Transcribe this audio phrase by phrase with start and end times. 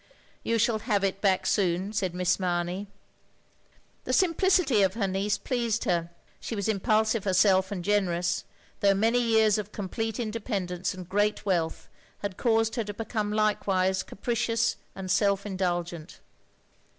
[0.41, 2.87] "You shall have it back soon," said Miss Mamey.
[4.05, 6.09] The simplicity of her niece pleased her.
[6.39, 8.43] She was impulsive herself, and generotis,
[8.79, 11.87] though noany years of complete independence and great wealth
[12.23, 16.19] had caused her to become likewise ca pricious and self indulgent.